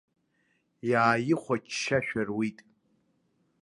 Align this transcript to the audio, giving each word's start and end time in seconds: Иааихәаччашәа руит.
Иааихәаччашәа 0.89 2.21
руит. 2.27 2.57